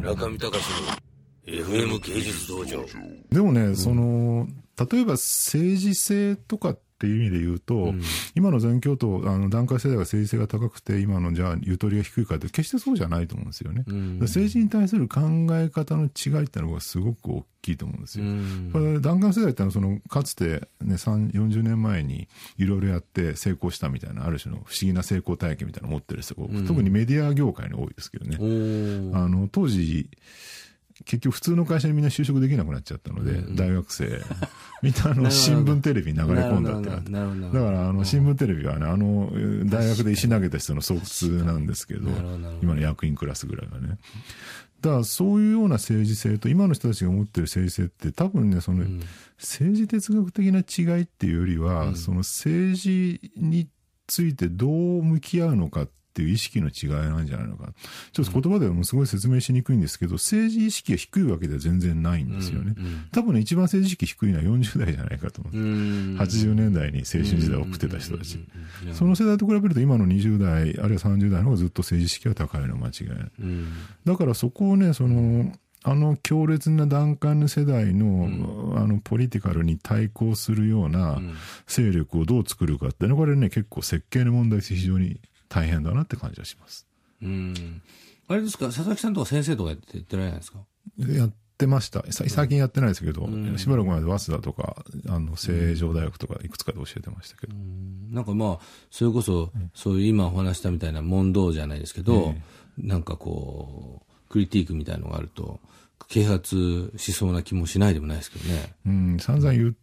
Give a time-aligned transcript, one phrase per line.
[0.00, 0.64] 中見隆
[1.46, 2.84] の FM 芸術道場。
[3.30, 4.46] でもね、その、
[4.90, 8.02] 例えば政治性とかっていう意味で言うと、うん。
[8.34, 13.84] 今の全教徒、あの段階世代が政治性が高くて、今のじゃあ、ゆとりが低いかって、決してそうじゃないと思うんですよね。
[13.86, 14.18] うん。
[14.20, 15.20] 政治に対する考
[15.52, 18.26] え方の違いってのがすごく大きいと思うんですよ。
[18.26, 18.70] うん。
[18.70, 22.28] これ弾丸世代ってのはそのかつて、ね、3 40年前に
[22.58, 26.66] いろいろやって成功したみたいなある種の不思議な成功体験みたいなのを持ってる人が、うん。
[26.66, 28.36] 特にメディア業界に多いですけどね。
[29.14, 30.10] あの当時
[31.04, 34.22] 結局普通の会社にみんな就職できなくなっちゃったので、うん大学生。
[34.82, 39.30] みん なあの新聞テレビに流れ込んだってなってだからあの新聞テレビはねあの
[39.66, 40.94] 大学で石投げた人の巣
[41.26, 42.10] 窟なんですけど
[42.62, 43.98] 今の役員クラスぐらいはね。
[44.80, 49.00] だからそういうような政治性と今の人たちが持ってる政治性って多分ねそのうん。
[49.38, 51.96] 政治哲学的な違いっていうよりは、うん。
[51.96, 53.68] その政治に
[54.06, 57.72] ついてどう向き合うのかっていう意識の違いなんじゃないのか。
[58.12, 66.16] ちょっと言葉ではもうすごい説明しにくいんですけど政治意識が低いわけでは全然ないんですよね、うん多分ね一番政治意識低いのは40代じゃないかと思う、うん。
[66.18, 73.30] 80年代に青春時代を送ってた人たち、うんうんその世代と比べると今の20代あるいは30代の方がずっと政治意識が高いのは間違いない。
[73.40, 73.72] うん。
[74.04, 75.52] だからそこをね、その、
[75.82, 81.34] あの強烈な段階の世代の、あの、ポリティカルに対抗するようなうん。
[81.66, 85.20] 勢力をどう作るかっていうのは、これね、結構設計の問題として非常に
[85.50, 86.86] 大変だなって感じがします。
[87.22, 87.82] うん。
[88.28, 90.60] あれですか佐々木さんとか先生とかやってないですか？
[90.98, 92.04] やってました。
[92.12, 93.58] さ最近やってないですけど、ん。
[93.58, 97.54] しばらく前で早稲田とか、あの、成城大学とかいくつかで教えてましたけど。
[98.10, 102.34] なんかまあ、それこそ、そういう今お話したみたいな問答じゃないですけど、
[102.78, 105.60] なんかこう、クリティークみたいのがあると、
[106.08, 108.72] 啓発しそうな気もしないでもないですけどね。
[108.86, 109.78] うん、散々言って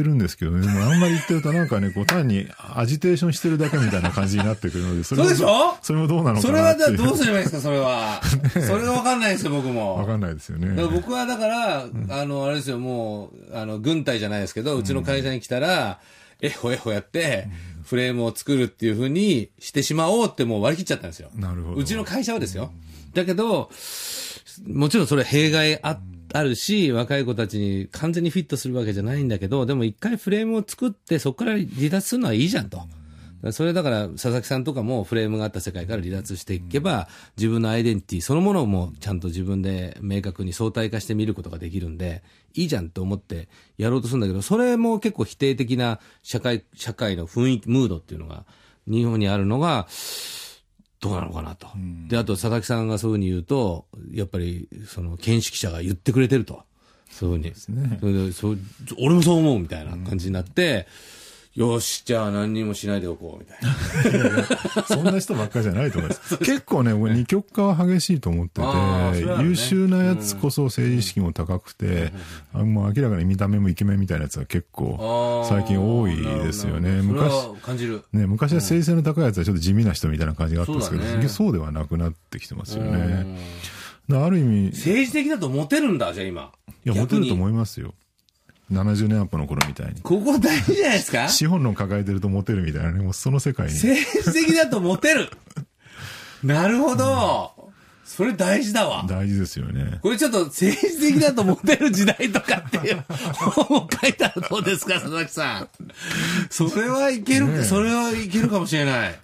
[0.00, 5.76] るんですけどね、でもあんまり言ってるとなんかね、こう単にアジテーションしてるだけみたいな感じになってくるので、それもそうでしょ？
[5.82, 6.42] それもどうなのか。
[6.42, 8.20] それはじゃあどうすればいいですか、それは。
[8.66, 9.96] それがわかんないですよ、僕も。
[9.96, 10.80] わかんないですよね。
[10.84, 15.98] 僕はだから、あの、あれですよ、もう、あの、軍隊じゃないですけど、うちの会社に来たら、
[16.40, 17.48] えほえほやって、
[17.84, 21.30] フレームを作るっていうふうにしてしまおうってもう割り切っちゃったんですよ。
[21.36, 21.76] なるほど。
[21.76, 22.72] うちの会社はですよ。
[23.14, 23.70] だけど、
[24.66, 25.98] もちろんそれは弊害あ
[26.32, 32.80] あるし、若い子たちに完全にフィットするわけじゃないんだけど、でも一回フレームを作って、そこから離脱するのはいいじゃんと。
[33.50, 42.22] それだから、佐々木さんとかもフレームがあった世界から離脱していけば、自分のアイデンティティそのものもちゃんと自分で明確に相対化して見ることができるんで、
[42.54, 43.48] いいじゃんと思って
[43.78, 48.44] やろうとするんだけど、それも結構否定的な社会、社会の雰囲気、ムードっていうのが、
[48.86, 49.88] 日本にあるのが、
[51.02, 51.66] どうなのかなと。
[52.06, 56.62] で、あと佐々木さんがそういうふうに言うと、やっぱり、その、見識者が言ってくれてると。
[57.10, 57.54] そういうふうに。
[57.56, 58.58] すねそれでそう
[58.98, 60.86] 俺もそう思うみたいな感じになって、
[61.54, 64.44] よし、じゃあ何にもしないでおこうみたいな。
[64.88, 66.38] そんな人ばっかりじゃないと思います。
[66.44, 72.12] 結構ね、俺二極化は激しいと思ってて、優秀なやつこそ政治意識も高くて、
[72.54, 77.02] あもう明らかに見た目もイケメンみたいなやつは結構最近多いですよね。
[77.02, 77.32] 昔。
[77.60, 78.02] 感じる。
[78.14, 83.38] ね、昔は政治性の高いやつはちょっと地味な人みたいな感じがあったんですけど、そうだねそうではなくなってきてますようんね。
[84.10, 86.50] ある意味、い政治的だとモテるんだ、じゃあ今。
[86.84, 87.94] や、モテるとい思いますよ。
[88.72, 90.00] 70年アップの頃みたいに。
[90.00, 91.28] ここ大事じゃないですか？
[91.28, 93.74] 資本論抱えてるとモテるみたいなね、もうその世界に。
[93.74, 95.30] 政治的だとモテる。
[96.42, 97.52] なるほど。
[98.04, 99.06] それ大事だわ。
[99.08, 99.98] 大事ですよね。
[100.02, 105.68] これちょっと政治的だとモテる時代とかっていう本を書いたらどうですか、佐々木さん。
[106.50, 109.18] それはいける、ねえそれはいけるかもしれない。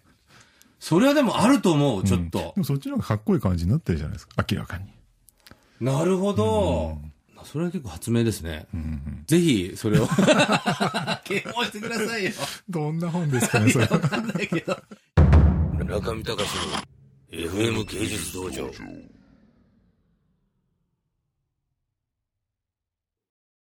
[0.81, 2.53] それはでもあると思う、ちょっとで。
[2.57, 4.85] もそっちの方がかっこいい感じになってるじゃないですか、明らかに。
[5.81, 6.99] なるほど。
[7.45, 8.67] それは結構発明ですね。
[9.27, 10.07] ぜひ、それを、
[11.25, 12.31] 啓蒙してくださいよ。
[12.69, 13.87] どんな本ですかね、それ。
[13.87, 14.77] わかんないけど。
[15.85, 18.71] 中見隆の FM 芸術道場